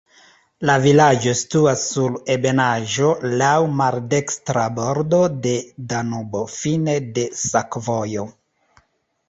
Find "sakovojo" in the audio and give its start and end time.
7.45-8.29